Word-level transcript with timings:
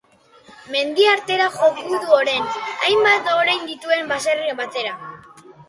Mendi 0.75 1.05
aldera 1.09 1.49
joko 1.57 1.69
du 1.91 1.99
ondoren, 1.99 2.49
hainbat 2.87 3.31
orein 3.37 3.71
dituen 3.71 4.13
baserri 4.17 4.59
batera. 4.67 4.99